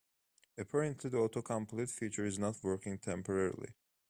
Apparently, 0.57 1.11
the 1.11 1.17
autocomplete 1.17 1.91
feature 1.91 2.25
is 2.25 2.39
not 2.39 2.57
working 2.63 2.97
temporarily. 2.97 3.75